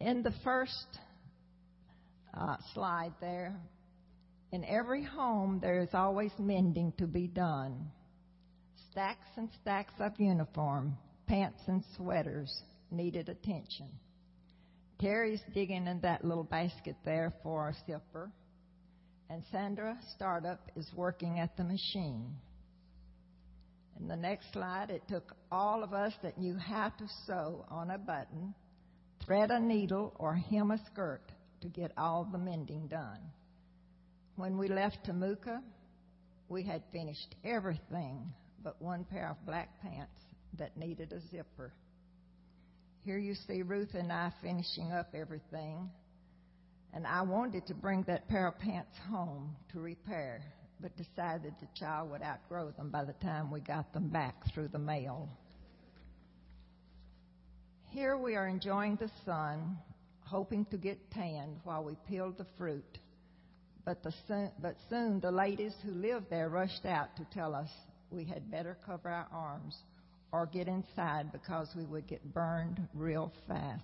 [0.02, 1.00] In the first
[2.34, 3.56] uh, slide there.
[4.52, 7.90] In every home, there is always mending to be done.
[8.92, 12.54] Stacks and stacks of uniform, pants and sweaters
[12.92, 13.88] needed attention.
[15.00, 18.30] Terry's digging in that little basket there for a zipper,
[19.30, 22.36] and Sandra Startup is working at the machine.
[24.00, 27.92] In the next slide, it took all of us that knew how to sew on
[27.92, 28.54] a button,
[29.26, 31.32] thread a needle, or hem a skirt
[31.62, 33.20] to get all the mending done.
[34.36, 35.62] When we left Temuco,
[36.50, 40.20] we had finished everything but one pair of black pants
[40.58, 41.72] that needed a zipper.
[43.04, 45.90] Here you see Ruth and I finishing up everything,
[46.94, 50.42] and I wanted to bring that pair of pants home to repair,
[50.82, 54.68] but decided the child would outgrow them by the time we got them back through
[54.68, 55.30] the mail.
[57.90, 59.78] Here we are enjoying the sun,
[60.22, 63.00] hoping to get tanned while we peeled the fruit.
[63.86, 67.70] But, the soon, but soon the ladies who lived there rushed out to tell us
[68.10, 69.78] we had better cover our arms
[70.32, 73.84] or get inside because we would get burned real fast.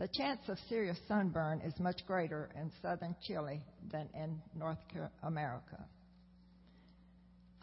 [0.00, 3.60] The chance of serious sunburn is much greater in southern Chile
[3.92, 4.78] than in North
[5.22, 5.84] America.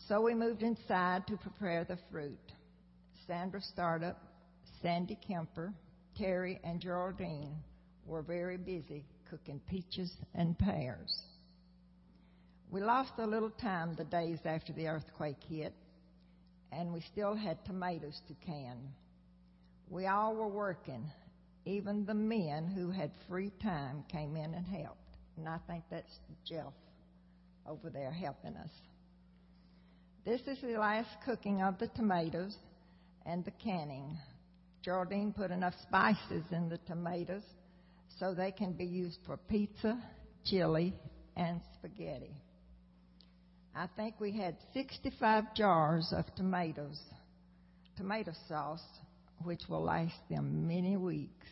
[0.08, 2.38] So we moved inside to prepare the fruit.
[3.26, 4.22] Sandra Startup,
[4.84, 5.74] Sandy Kemper,
[6.16, 7.56] Terry, and Geraldine
[8.06, 11.18] were very busy cooking peaches and pears.
[12.70, 15.74] We lost a little time the days after the earthquake hit,
[16.72, 18.78] and we still had tomatoes to can.
[19.90, 21.12] We all were working.
[21.68, 25.18] Even the men who had free time came in and helped.
[25.36, 26.72] And I think that's Jeff
[27.68, 28.70] over there helping us.
[30.24, 32.56] This is the last cooking of the tomatoes
[33.26, 34.18] and the canning.
[34.82, 37.44] Geraldine put enough spices in the tomatoes
[38.18, 40.02] so they can be used for pizza,
[40.46, 40.94] chili,
[41.36, 42.34] and spaghetti.
[43.76, 46.98] I think we had 65 jars of tomatoes,
[47.98, 48.80] tomato sauce,
[49.44, 51.48] which will last them many weeks.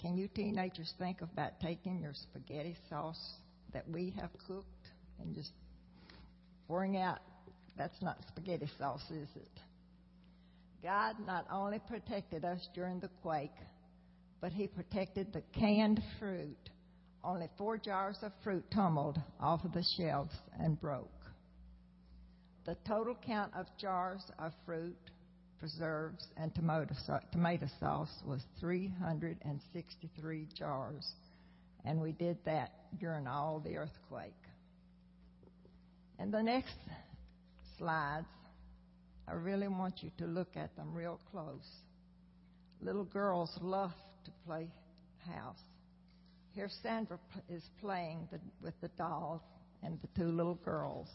[0.00, 3.34] Can you teenagers think about taking your spaghetti sauce
[3.72, 4.86] that we have cooked
[5.20, 5.50] and just
[6.66, 7.18] pouring out?
[7.76, 9.60] That's not spaghetti sauce, is it?
[10.82, 13.50] God not only protected us during the quake,
[14.40, 16.70] but He protected the canned fruit
[17.24, 21.08] only four jars of fruit tumbled off of the shelves and broke.
[22.64, 24.96] The total count of jars of fruit,
[25.60, 26.94] preserves, and tomato,
[27.80, 31.06] sauce was 363 jars,
[31.84, 34.32] and we did that during all the earthquake.
[36.18, 36.76] And the next
[37.76, 38.26] slides,
[39.26, 41.68] I really want you to look at them real close.
[42.80, 43.92] Little girls love
[44.24, 44.68] to play
[45.26, 45.60] house.
[46.52, 47.18] Here, Sandra
[47.48, 49.44] is playing the, with the doll
[49.82, 51.08] and the two little girls.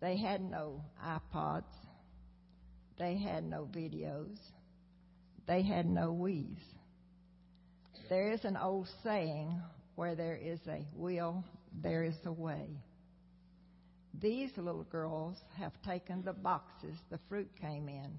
[0.00, 1.64] They had no iPods.
[3.02, 4.38] They had no videos.
[5.48, 6.62] They had no Wii's.
[8.08, 9.60] There is an old saying
[9.96, 11.42] where there is a will,
[11.82, 12.68] there is a way.
[14.20, 18.12] These little girls have taken the boxes the fruit came in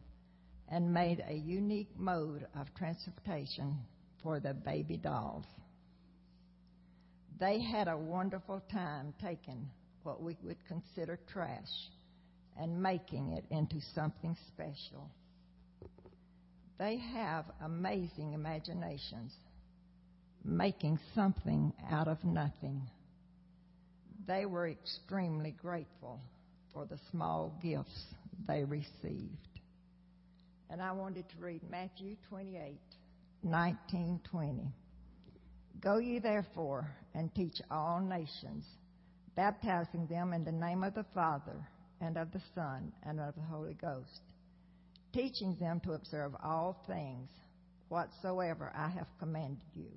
[0.68, 3.78] and made a unique mode of transportation
[4.22, 5.46] for the baby dolls.
[7.40, 9.66] They had a wonderful time taking
[10.04, 11.72] what we would consider trash
[12.60, 15.10] and making it into something special.
[16.78, 19.34] They have amazing imaginations,
[20.44, 22.82] making something out of nothing.
[24.28, 26.20] They were extremely grateful
[26.74, 28.06] for the small gifts
[28.48, 29.60] they received.
[30.70, 32.80] And I wanted to read Matthew 28.
[33.46, 34.72] 19:20.
[35.80, 38.66] Go ye therefore and teach all nations,
[39.36, 41.68] baptizing them in the name of the Father
[42.06, 44.22] and of the Son and of the Holy Ghost,
[45.14, 47.30] teaching them to observe all things
[47.88, 49.92] whatsoever I have commanded you.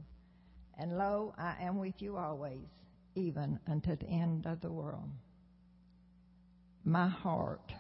[0.78, 2.68] And lo, I am with you always,
[3.14, 5.08] even unto the end of the world.
[6.84, 7.72] My heart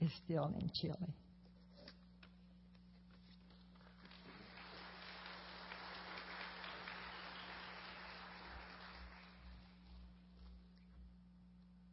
[0.00, 1.14] is still in Chile.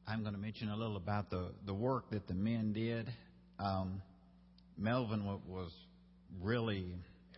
[0.08, 3.12] I'm going to mention a little about the, the work that the men did.
[3.60, 4.02] Um,
[4.78, 5.72] Melvin was
[6.42, 6.96] really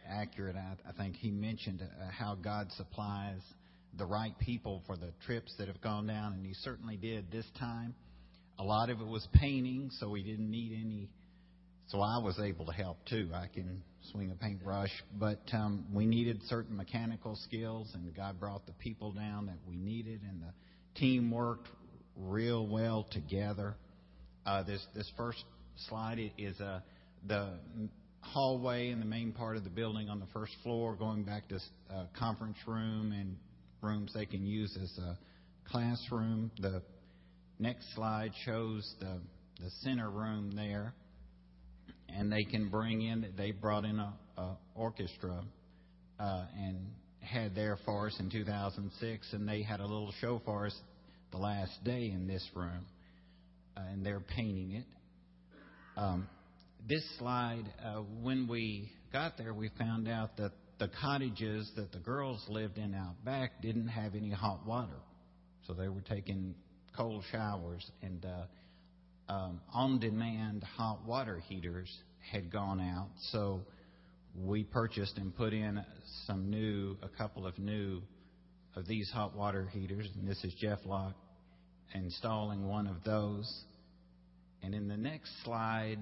[0.08, 0.56] accurate.
[0.56, 3.42] I, I think he mentioned uh, how God supplies
[3.98, 7.46] the right people for the trips that have gone down, and he certainly did this
[7.58, 7.96] time.
[8.60, 11.10] A lot of it was painting, so we didn't need any
[11.88, 13.32] so I was able to help too.
[13.34, 18.68] I can swing a paintbrush, but um, we needed certain mechanical skills, and God brought
[18.68, 21.68] the people down that we needed, and the team worked
[22.20, 23.76] real well together.
[24.46, 25.44] Uh, this this first
[25.88, 26.80] slide is uh,
[27.28, 27.50] the
[28.22, 31.60] hallway in the main part of the building on the first floor, going back to
[31.94, 33.36] uh, conference room and
[33.82, 35.18] rooms they can use as a
[35.70, 36.52] classroom.
[36.60, 36.82] The
[37.60, 39.20] next slide shows the
[39.62, 40.94] the center room there,
[42.08, 43.34] and they can bring in.
[43.38, 45.44] They brought in a, a orchestra
[46.20, 46.78] uh, and
[47.22, 50.76] had there for us in 2006, and they had a little show for us
[51.32, 52.86] the last day in this room,
[53.78, 54.86] uh, and they're painting it.
[55.98, 56.28] Um,
[56.88, 62.00] this slide, uh, when we got there, we found out that the cottages that the
[62.00, 65.02] girls lived in out back didn't have any hot water.
[65.68, 66.56] So they were taking
[66.96, 71.94] cold showers, and uh, um, on demand hot water heaters
[72.32, 73.10] had gone out.
[73.32, 73.62] So
[74.36, 75.84] we purchased and put in
[76.26, 78.02] some new, a couple of new
[78.76, 81.16] of these hot water heaters, and this is Jeff Locke
[81.94, 83.64] installing one of those.
[84.62, 85.98] And in the next slide,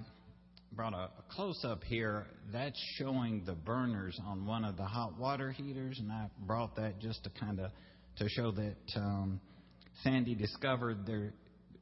[0.72, 2.26] brought a, a close up here.
[2.52, 7.00] That's showing the burners on one of the hot water heaters, and I brought that
[7.00, 7.72] just to kind of
[8.18, 9.40] to show that um,
[10.04, 11.34] Sandy discovered there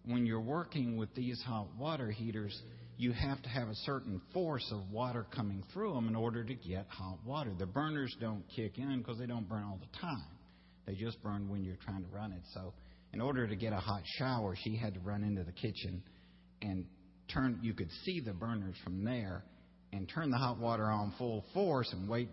[0.05, 2.61] when you're working with these hot water heaters,
[2.97, 6.53] you have to have a certain force of water coming through them in order to
[6.53, 7.51] get hot water.
[7.57, 10.23] The burners don't kick in because they don't burn all the time.
[10.85, 12.41] They just burn when you're trying to run it.
[12.53, 12.73] So,
[13.13, 16.03] in order to get a hot shower, she had to run into the kitchen
[16.61, 16.85] and
[17.33, 19.43] turn, you could see the burners from there
[19.93, 22.29] and turn the hot water on full force and wait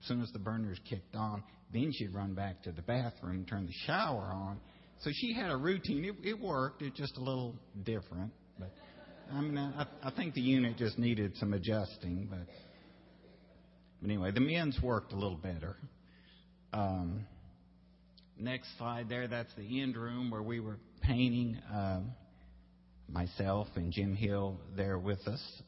[0.00, 1.42] as soon as the burners kicked on.
[1.72, 4.58] Then she'd run back to the bathroom, turn the shower on.
[5.00, 6.04] So she had a routine.
[6.04, 6.82] It, it worked.
[6.82, 8.32] It's just a little different.
[8.58, 8.70] But
[9.32, 12.28] I mean, I, I think the unit just needed some adjusting.
[12.30, 12.46] But,
[14.00, 15.76] but anyway, the men's worked a little better.
[16.72, 17.26] Um,
[18.42, 21.58] next slide there, that's the end room where we were painting.
[21.72, 22.12] Um,
[23.12, 25.62] myself and Jim Hill there with us.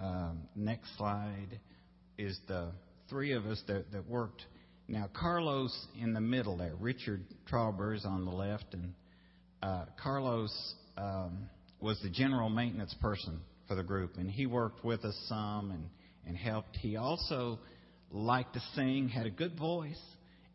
[0.00, 1.60] Um, next slide
[2.18, 2.72] is the
[3.08, 4.44] three of us that, that worked.
[4.88, 8.92] Now, Carlos in the middle there, Richard Traubers on the left, and
[9.62, 10.52] uh, Carlos
[10.96, 11.48] um,
[11.80, 15.84] was the general maintenance person for the group, and he worked with us some and,
[16.26, 16.76] and helped.
[16.76, 17.60] He also
[18.10, 20.00] liked to sing, had a good voice,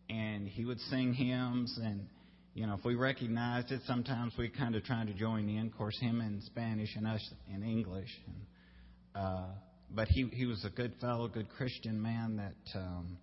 [0.09, 2.07] and he would sing hymns and
[2.55, 5.67] you know, if we recognized it, sometimes we kind of try to join in.
[5.67, 7.21] Of course, him in Spanish and us
[7.53, 8.07] in English.
[8.25, 9.47] And, uh,
[9.93, 13.17] but he he was a good fellow, good Christian man that um,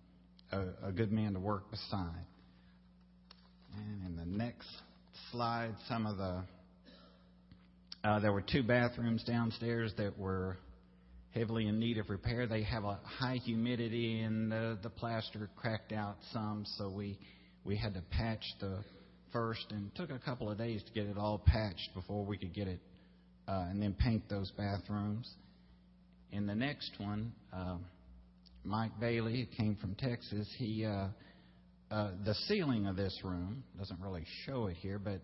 [0.51, 2.25] a, a good man to work beside.
[3.75, 4.69] And in the next
[5.31, 6.43] slide, some of the
[8.03, 10.57] uh, there were two bathrooms downstairs that were
[11.33, 12.47] heavily in need of repair.
[12.47, 17.17] They have a high humidity and the, the plaster cracked out some, so we
[17.65, 18.83] we had to patch the
[19.31, 22.53] first and took a couple of days to get it all patched before we could
[22.53, 22.79] get it
[23.47, 25.29] uh, and then paint those bathrooms.
[26.31, 27.77] In the next one, uh,
[28.63, 30.47] Mike Bailey came from Texas.
[30.57, 31.07] He uh,
[31.89, 35.21] uh, the ceiling of this room doesn't really show it here, but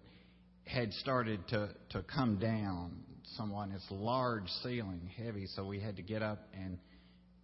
[0.65, 3.03] had started to to come down
[3.35, 3.69] somewhat.
[3.73, 6.77] It's large ceiling, heavy, so we had to get up and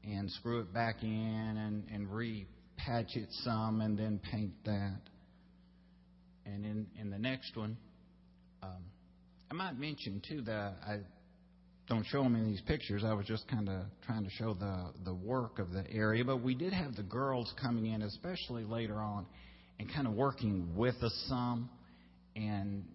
[0.04, 5.00] and screw it back in and and repatch it some and then paint that.
[6.46, 7.76] And in, in the next one,
[8.62, 8.84] um,
[9.50, 11.00] I might mention too that I
[11.88, 13.04] don't show them in these pictures.
[13.04, 16.42] I was just kind of trying to show the the work of the area, but
[16.42, 19.26] we did have the girls coming in, especially later on,
[19.80, 21.70] and kind of working with us some,
[22.36, 22.86] and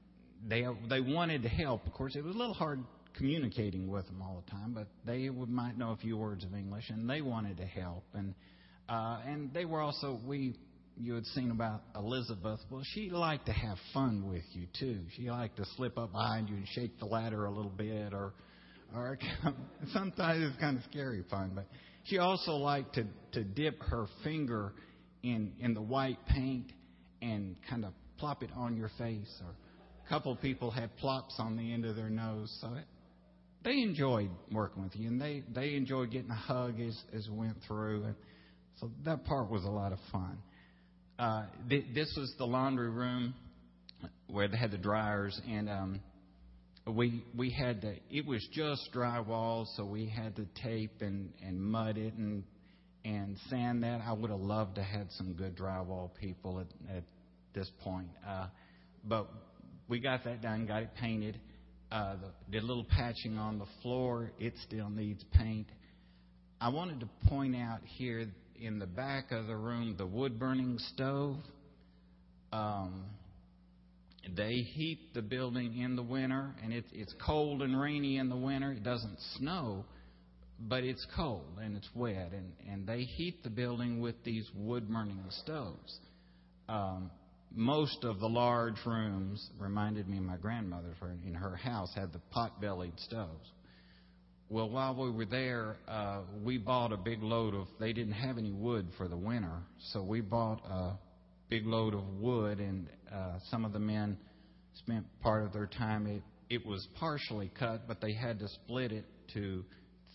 [0.49, 1.87] they they wanted to help.
[1.87, 2.83] Of course, it was a little hard
[3.15, 6.55] communicating with them all the time, but they would, might know a few words of
[6.55, 8.35] English, and they wanted to help, and
[8.89, 10.55] uh, and they were also we
[11.01, 15.01] you had seen about Elizabeth, well, she liked to have fun with you too.
[15.17, 18.35] She liked to slip up behind you and shake the ladder a little bit, or,
[18.95, 19.19] or
[19.93, 21.53] sometimes it's kind of scary fun.
[21.55, 21.67] But
[22.05, 24.73] she also liked to to dip her finger
[25.23, 26.73] in in the white paint
[27.23, 29.41] and kind of plop it on your face.
[29.43, 29.55] Or
[30.11, 32.85] couple people had plops on the end of their nose, so it,
[33.63, 37.39] they enjoyed working with you, and they they enjoyed getting a hug as as we
[37.39, 38.15] went through, and
[38.81, 40.39] so that part was a lot of fun.
[41.19, 43.35] Uh, th- this was the laundry room
[44.27, 46.01] where they had the dryers, and um,
[46.87, 47.95] we we had to.
[48.11, 52.43] It was just drywall, so we had to tape and and mud it and
[53.05, 54.01] and sand that.
[54.05, 57.05] I would have loved to had some good drywall people at, at
[57.55, 58.47] this point, uh,
[59.05, 59.29] but
[59.91, 61.39] we got that done, got it painted.
[61.91, 64.31] Uh, the, did a little patching on the floor.
[64.39, 65.67] It still needs paint.
[66.61, 68.27] I wanted to point out here
[68.61, 71.37] in the back of the room the wood burning stove.
[72.53, 73.07] Um,
[74.37, 78.37] they heat the building in the winter, and it, it's cold and rainy in the
[78.37, 78.73] winter.
[78.73, 79.85] It doesn't snow,
[80.61, 84.89] but it's cold and it's wet, and, and they heat the building with these wood
[84.89, 85.99] burning stoves.
[86.69, 87.11] Um,
[87.55, 90.97] most of the large rooms reminded me of my grandmother's
[91.27, 93.51] in her house had the pot bellied stoves.
[94.49, 97.69] Well, while we were there, uh, we bought a big load of.
[97.79, 100.99] They didn't have any wood for the winter, so we bought a
[101.49, 104.19] big load of wood, and uh, some of the men
[104.75, 106.07] spent part of their time.
[106.07, 109.65] It it was partially cut, but they had to split it to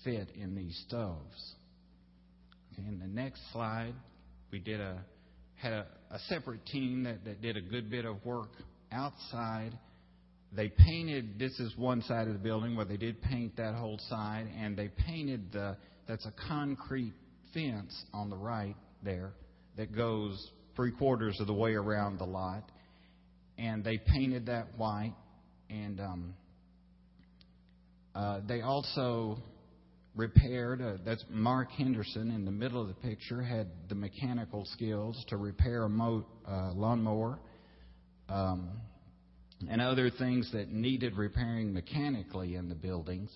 [0.04, 1.56] fit in these stoves.
[2.78, 3.94] In the next slide,
[4.52, 5.00] we did a
[5.56, 8.50] had a, a separate team that, that did a good bit of work
[8.92, 9.78] outside.
[10.52, 14.00] They painted this is one side of the building where they did paint that whole
[14.10, 15.78] side and they painted the
[16.08, 17.14] that's a concrete
[17.54, 19.34] fence on the right there
[19.78, 22.70] that goes three quarters of the way around the lot.
[23.58, 25.16] And they painted that white
[25.70, 26.34] and um,
[28.14, 29.38] uh, they also
[30.16, 35.24] repaired uh, that's mark henderson in the middle of the picture had the mechanical skills
[35.28, 37.38] to repair a mo- uh, lawnmower
[38.30, 38.70] um,
[39.70, 43.32] and other things that needed repairing mechanically in the buildings.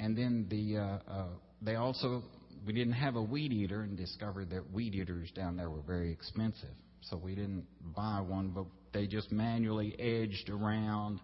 [0.00, 1.26] And then the uh, uh,
[1.60, 2.22] they also
[2.66, 6.12] we didn't have a weed eater and discovered that weed eaters down there were very
[6.12, 6.74] expensive.
[7.02, 11.20] So we didn't buy one, but they just manually edged around.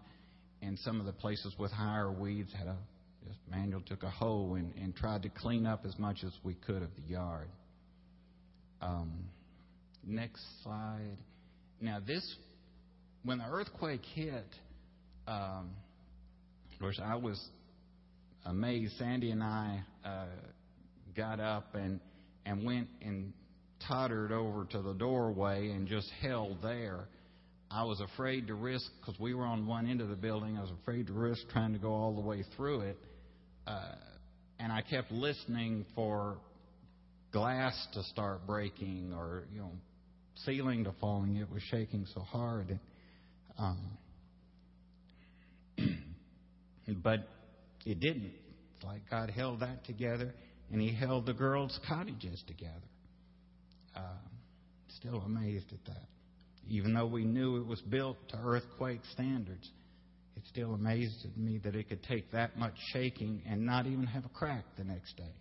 [0.61, 2.75] And some of the places with higher weeds had a
[3.27, 6.53] just manual took a hoe and, and tried to clean up as much as we
[6.55, 7.49] could of the yard.
[8.81, 9.25] Um,
[10.05, 11.17] next slide.
[11.81, 12.35] Now this
[13.23, 14.47] when the earthquake hit,
[15.27, 15.71] um,
[16.71, 17.39] of course, I was
[18.45, 18.93] amazed.
[18.97, 20.25] Sandy and I uh,
[21.15, 21.99] got up and
[22.45, 23.33] and went and
[23.87, 27.07] tottered over to the doorway and just held there.
[27.71, 30.57] I was afraid to risk because we were on one end of the building.
[30.57, 32.97] I was afraid to risk trying to go all the way through it,
[33.69, 33.95] uh,
[34.59, 36.37] and I kept listening for
[37.31, 39.71] glass to start breaking or you know
[40.45, 41.35] ceiling to falling.
[41.35, 42.69] It was shaking so hard.
[42.69, 42.79] And,
[43.57, 43.77] um,
[47.03, 47.27] but
[47.85, 48.31] it didn't.
[48.75, 50.33] It's like God held that together,
[50.71, 52.73] and He held the girls' cottages together.
[53.95, 54.01] Uh,
[54.97, 56.07] still amazed at that.
[56.67, 59.69] Even though we knew it was built to earthquake standards,
[60.39, 64.23] it still amazed me that it could take that much shaking and not even have
[64.23, 65.33] a crack the next day.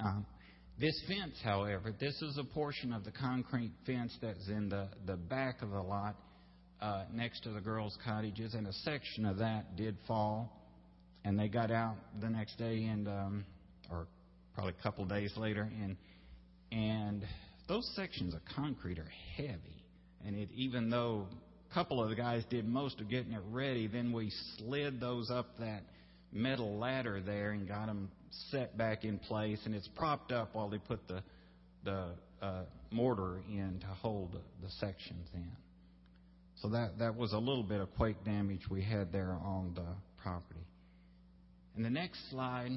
[0.00, 0.26] Um,
[0.80, 5.16] this fence, however, this is a portion of the concrete fence that's in the, the
[5.16, 6.16] back of the lot
[6.80, 10.52] uh, next to the girls' cottages, and a section of that did fall.
[11.24, 13.44] And they got out the next day, and um,
[13.90, 14.06] or
[14.54, 15.96] probably a couple days later, and
[16.72, 17.24] and
[17.68, 19.84] those sections of concrete are heavy.
[20.24, 21.26] And it, even though
[21.76, 25.58] couple of the guys did most of getting it ready, then we slid those up
[25.58, 25.82] that
[26.32, 28.10] metal ladder there and got them
[28.50, 29.58] set back in place.
[29.66, 31.22] And it's propped up while they put the
[31.84, 32.06] the
[32.40, 35.50] uh, mortar in to hold the, sections in.
[36.56, 39.86] So that, that was a little bit of quake damage we had there on the
[40.22, 40.66] property.
[41.76, 42.72] And the next slide,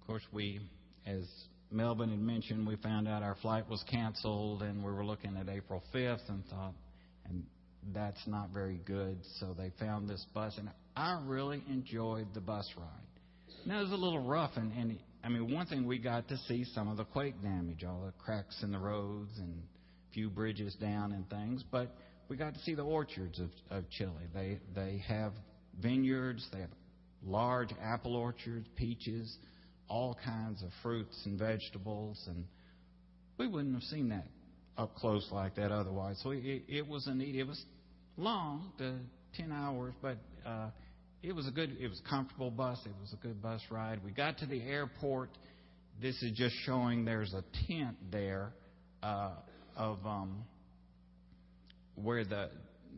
[0.00, 0.60] of course, we,
[1.04, 1.24] as
[1.70, 5.48] Melvin had mentioned, we found out our flight was canceled and we were looking at
[5.48, 6.72] April 5th and thought,
[7.92, 9.18] that's not very good.
[9.40, 12.86] So they found this bus, and I really enjoyed the bus ride.
[13.66, 16.36] Now it was a little rough, and, and I mean, one thing we got to
[16.48, 19.62] see some of the quake damage, all the cracks in the roads and
[20.10, 21.94] a few bridges down and things, but
[22.28, 24.12] we got to see the orchards of, of Chile.
[24.34, 25.32] They they have
[25.80, 26.70] vineyards, they have
[27.24, 29.34] large apple orchards, peaches,
[29.88, 32.44] all kinds of fruits and vegetables, and
[33.38, 34.26] we wouldn't have seen that
[34.76, 36.20] up close like that otherwise.
[36.22, 37.36] So it, it was a neat.
[37.36, 37.64] It was
[38.16, 38.96] long, the
[39.36, 40.70] ten hours, but uh,
[41.22, 41.76] it was a good.
[41.80, 42.78] It was a comfortable bus.
[42.84, 44.00] It was a good bus ride.
[44.04, 45.30] We got to the airport.
[46.00, 48.52] This is just showing there's a tent there.
[49.02, 49.30] Uh,
[49.76, 50.44] of um,
[51.96, 52.50] where the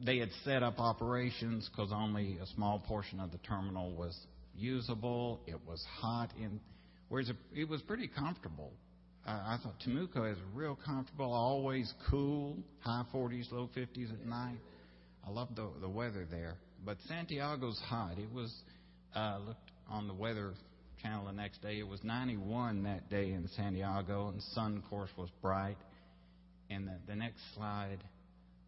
[0.05, 4.17] they had set up operations because only a small portion of the terminal was
[4.55, 5.41] usable.
[5.47, 6.61] It was hot in,
[7.09, 8.73] whereas it was pretty comfortable.
[9.27, 14.59] Uh, I thought Temuco is real comfortable, always cool, high 40s, low 50s at night.
[15.27, 16.55] I love the the weather there.
[16.85, 18.19] But Santiago's hot.
[18.19, 18.55] It was
[19.15, 20.53] uh, looked on the weather
[21.03, 21.79] channel the next day.
[21.79, 25.77] It was 91 that day in Santiago, and the sun, of course, was bright.
[26.71, 27.99] And the, the next slide,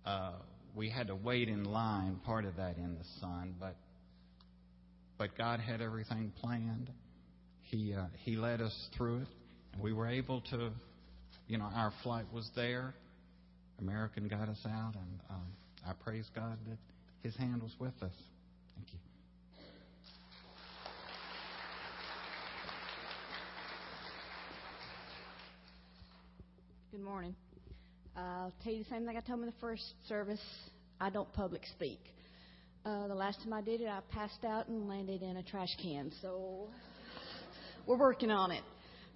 [0.04, 0.32] uh,
[0.74, 3.76] we had to wait in line, part of that in the sun, but
[5.16, 6.90] but God had everything planned.
[7.62, 9.28] He uh, He led us through it,
[9.72, 10.70] and we were able to,
[11.48, 12.94] you know, our flight was there.
[13.80, 15.46] American got us out, and um,
[15.86, 16.78] I praise God that
[17.22, 18.12] His hand was with us.
[18.76, 18.98] Thank you.
[26.92, 27.34] Good morning.
[28.16, 30.40] I'll tell you the same thing I told him in the first service.
[31.00, 32.00] I don't public speak.
[32.84, 35.68] Uh, the last time I did it, I passed out and landed in a trash
[35.80, 36.10] can.
[36.20, 36.68] So
[37.86, 38.62] we're working on it.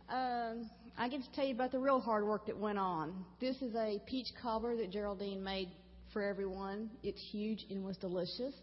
[0.09, 3.25] Um, I get to tell you about the real hard work that went on.
[3.41, 5.69] This is a peach cobbler that Geraldine made
[6.13, 6.91] for everyone.
[7.03, 8.55] It's huge and was delicious.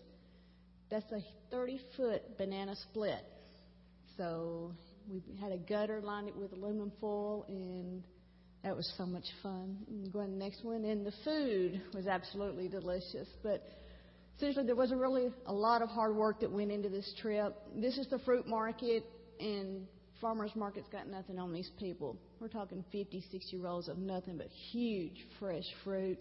[0.90, 1.22] That's a
[1.52, 3.24] 30 foot banana split.
[4.18, 4.74] So
[5.10, 8.04] we had a gutter lined it with aluminum foil and
[8.64, 9.78] that was so much fun.
[10.12, 13.28] Going to the next one, and the food was absolutely delicious.
[13.42, 13.66] But
[14.38, 17.56] seriously, there wasn't really a lot of hard work that went into this trip.
[17.76, 19.06] This is the fruit market,
[19.40, 19.88] and
[20.20, 22.18] farmers market's got nothing on these people.
[22.42, 26.20] We're talking 50, 60 rolls of nothing but huge fresh fruit.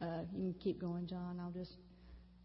[0.00, 1.38] Uh, you can keep going, John.
[1.40, 1.72] I'll just.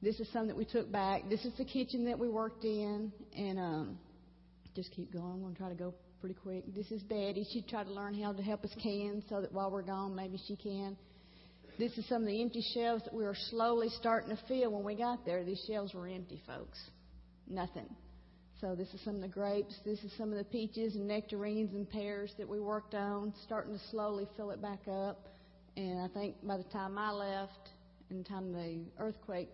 [0.01, 1.29] This is something that we took back.
[1.29, 3.99] This is the kitchen that we worked in, and um,
[4.75, 5.43] just keep going.
[5.45, 6.63] I'm to try to go pretty quick.
[6.73, 7.45] This is Betty.
[7.51, 10.39] She tried to learn how to help us can so that while we're gone, maybe
[10.47, 10.97] she can.
[11.77, 14.83] This is some of the empty shelves that we were slowly starting to fill when
[14.83, 15.43] we got there.
[15.43, 16.79] These shelves were empty, folks.
[17.47, 17.87] Nothing.
[18.59, 19.73] So this is some of the grapes.
[19.83, 23.73] This is some of the peaches and nectarines and pears that we worked on, starting
[23.73, 25.27] to slowly fill it back up.
[25.77, 27.69] And I think by the time I left
[28.09, 29.49] and the time the earthquake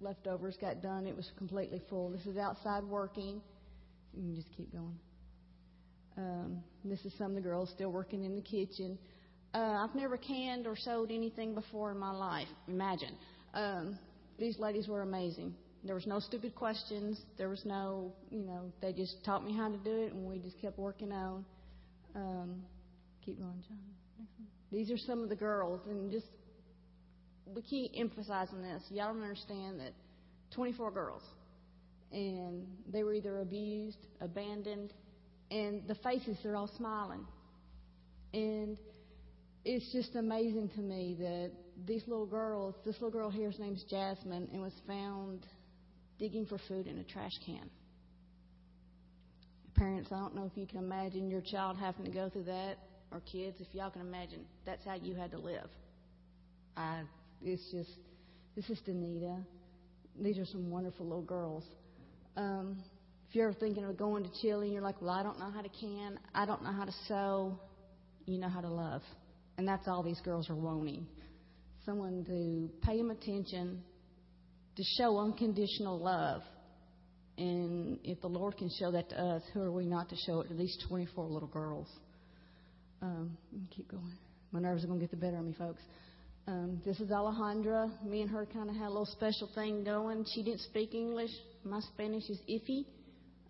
[0.00, 2.10] leftovers got done, it was completely full.
[2.10, 3.40] This is outside working.
[4.14, 4.98] You can just keep going.
[6.18, 8.98] Um, this is some of the girls still working in the kitchen.
[9.54, 12.48] Uh, I've never canned or sewed anything before in my life.
[12.68, 13.14] Imagine.
[13.54, 13.98] Um,
[14.38, 15.54] these ladies were amazing.
[15.84, 17.20] There was no stupid questions.
[17.38, 20.38] There was no, you know, they just taught me how to do it, and we
[20.38, 21.44] just kept working on.
[22.14, 22.62] Um,
[23.24, 23.78] keep going, John.
[24.72, 26.26] These are some of the girls, and just
[27.54, 28.82] we keep emphasizing this.
[28.88, 29.92] Y'all don't understand that
[30.54, 31.22] 24 girls,
[32.10, 34.94] and they were either abused, abandoned,
[35.50, 37.26] and the faces they're all smiling.
[38.32, 38.78] And
[39.64, 41.52] it's just amazing to me that
[41.86, 45.46] these little girls, this little girl here's name's Jasmine, and was found
[46.18, 47.68] digging for food in a trash can.
[49.74, 52.78] Parents, I don't know if you can imagine your child having to go through that,
[53.12, 55.68] or kids, if y'all can imagine, that's how you had to live.
[56.76, 57.02] I,
[57.42, 57.90] it's just,
[58.56, 59.44] this is Danita.
[60.20, 61.64] These are some wonderful little girls.
[62.36, 62.82] Um,
[63.28, 65.62] if you're thinking of going to Chile and you're like, well, I don't know how
[65.62, 67.58] to can, I don't know how to sew,
[68.26, 69.02] you know how to love.
[69.58, 71.06] And that's all these girls are wanting.
[71.84, 73.82] Someone to pay them attention,
[74.76, 76.42] to show unconditional love.
[77.38, 80.40] And if the Lord can show that to us, who are we not to show
[80.40, 81.88] it to these 24 little girls?
[83.02, 83.36] Um,
[83.74, 84.16] keep going.
[84.52, 85.82] My nerves are going to get the better of me, folks.
[86.46, 87.90] Um, this is Alejandra.
[88.04, 90.24] Me and her kind of had a little special thing going.
[90.32, 91.30] She didn't speak English.
[91.64, 92.84] My Spanish is iffy.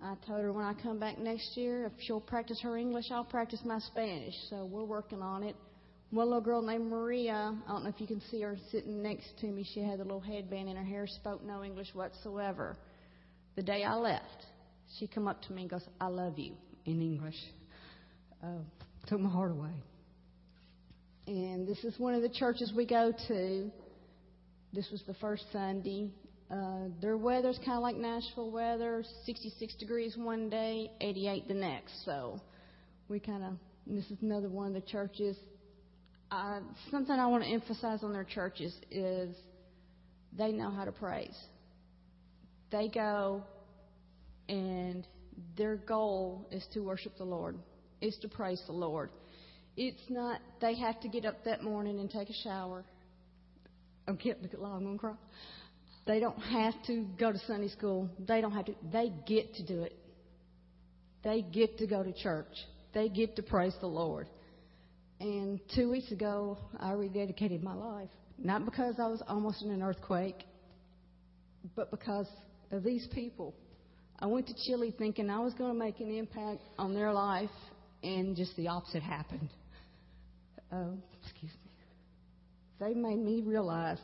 [0.03, 3.25] I told her when I come back next year, if she'll practice her English, I'll
[3.25, 4.35] practice my Spanish.
[4.49, 5.55] So we're working on it.
[6.11, 9.39] One little girl named Maria, I don't know if you can see her sitting next
[9.41, 9.67] to me.
[9.75, 12.77] She had a little headband in her hair, spoke no English whatsoever.
[13.57, 14.47] The day I left,
[14.99, 17.37] she come up to me and goes, I love you in English.
[18.43, 18.59] Uh,
[19.07, 19.75] took my heart away.
[21.27, 23.71] And this is one of the churches we go to.
[24.73, 26.11] This was the first Sunday.
[26.51, 32.05] Uh, their weather's kind of like Nashville weather 66 degrees one day, 88 the next.
[32.05, 32.41] So
[33.09, 33.53] we kind of,
[33.87, 35.37] this is another one of the churches.
[36.31, 39.35] Uh, something I want to emphasize on their churches is
[40.37, 41.37] they know how to praise.
[42.71, 43.43] They go
[44.49, 45.07] and
[45.57, 47.57] their goal is to worship the Lord,
[48.03, 49.11] is to praise the Lord.
[49.77, 52.85] It's not they have to get up that morning and take a shower.
[54.07, 55.15] I'm getting going to cry.
[56.07, 58.11] They don't have to go to Sunday school.
[58.19, 58.75] They don't have to.
[58.93, 59.97] They get to do it.
[61.23, 62.53] They get to go to church.
[62.93, 64.29] They get to praise the Lord.
[65.21, 68.09] And two weeks ago, I rededicated my life.
[68.39, 70.43] Not because I was almost in an earthquake,
[71.77, 72.27] but because
[72.73, 73.55] of these people.
[74.19, 77.51] I went to Chile thinking I was going to make an impact on their life,
[78.03, 79.51] and just the opposite happened.
[80.73, 80.93] Uh,
[81.23, 81.71] excuse me.
[82.81, 83.99] They made me realize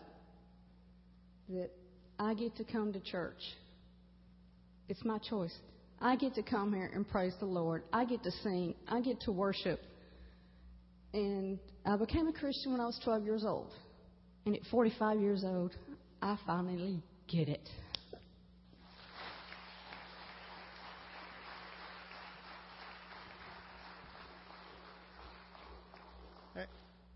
[1.49, 1.71] that
[2.19, 3.41] I get to come to church.
[4.89, 5.55] It's my choice.
[6.01, 7.83] I get to come here and praise the Lord.
[7.93, 8.75] I get to sing.
[8.87, 9.81] I get to worship.
[11.13, 13.73] And I became a Christian when I was 12 years old.
[14.47, 15.75] And at 45 years old,
[16.23, 17.69] I finally get it.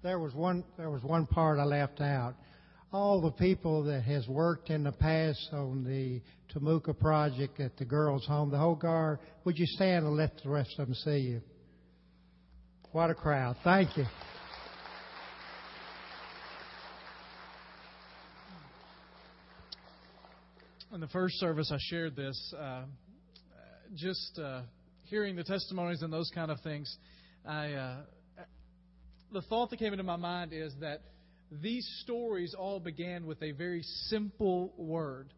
[0.02, 0.64] There was one.
[0.76, 2.34] There was one part I left out.
[2.92, 6.20] All the people that has worked in the past on the
[6.52, 9.20] Temuco project at the girls' home, the whole guard.
[9.44, 11.40] Would you stand and let the rest of them see you?
[12.90, 13.56] What a crowd!
[13.62, 14.04] Thank you.
[20.92, 22.54] In the first service, I shared this.
[22.58, 22.82] Uh,
[23.94, 24.62] just uh,
[25.04, 26.94] hearing the testimonies and those kind of things,
[27.46, 27.96] I uh,
[29.32, 31.02] the thought that came into my mind is that
[31.60, 35.32] these stories all began with a very simple word.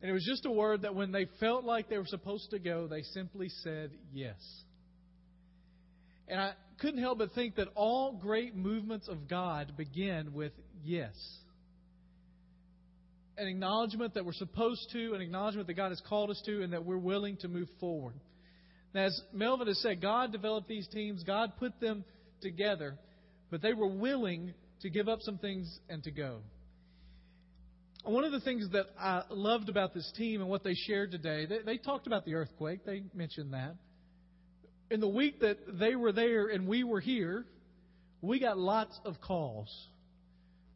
[0.00, 2.58] And it was just a word that when they felt like they were supposed to
[2.58, 4.38] go, they simply said yes.
[6.28, 10.52] And I couldn't help but think that all great movements of God begin with
[10.84, 11.14] yes.
[13.36, 16.72] An acknowledgement that we're supposed to, an acknowledgement that God has called us to, and
[16.72, 18.14] that we're willing to move forward.
[18.94, 22.04] Now, as Melvin has said, God developed these teams, God put them
[22.40, 22.98] together,
[23.50, 26.38] but they were willing to give up some things and to go.
[28.04, 31.46] One of the things that I loved about this team and what they shared today,
[31.46, 32.84] they, they talked about the earthquake.
[32.86, 33.76] They mentioned that.
[34.90, 37.44] In the week that they were there and we were here,
[38.22, 39.68] we got lots of calls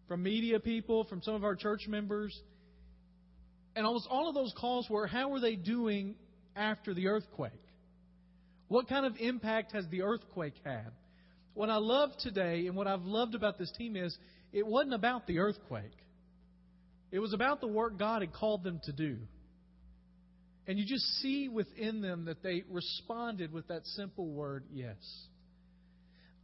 [0.07, 2.39] from media people, from some of our church members.
[3.75, 6.17] And almost all of those calls were how are they doing
[6.55, 7.53] after the earthquake?
[8.69, 10.93] What kind of impact has the earthquake had?
[11.55, 14.17] What I love today and what I've loved about this team is
[14.53, 15.97] it wasn't about the earthquake.
[17.11, 19.19] It was about the work God had called them to do.
[20.67, 24.97] And you just see within them that they responded with that simple word, yes.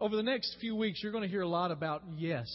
[0.00, 2.48] Over the next few weeks, you're going to hear a lot about yes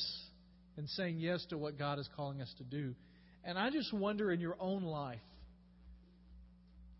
[0.77, 2.95] and saying yes to what God is calling us to do.
[3.43, 5.19] And I just wonder in your own life,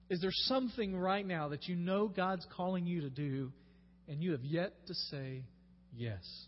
[0.10, 3.52] is there something right now that you know God's calling you to do
[4.08, 5.44] and you have yet to say
[5.96, 6.48] yes.